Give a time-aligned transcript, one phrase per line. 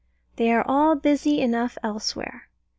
[0.37, 2.49] They are all busy enough elsewhere.